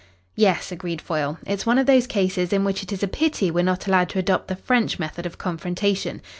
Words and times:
"Yes," 0.35 0.71
agreed 0.71 0.99
Foyle. 0.99 1.37
"It's 1.45 1.67
one 1.67 1.77
of 1.77 1.85
those 1.85 2.07
cases 2.07 2.51
in 2.51 2.63
which 2.63 2.81
it 2.81 2.91
is 2.91 3.03
a 3.03 3.07
pity 3.07 3.51
we're 3.51 3.63
not 3.63 3.85
allowed 3.85 4.09
to 4.09 4.17
adopt 4.17 4.47
the 4.47 4.55
French 4.55 4.97
method 4.97 5.27
of 5.27 5.37
confrontation. 5.37 6.23